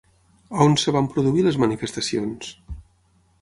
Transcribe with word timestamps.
On 0.65 0.71
es 0.77 0.85
van 0.95 1.09
produir 1.17 1.43
les 1.49 1.59
manifestacions? 1.65 2.49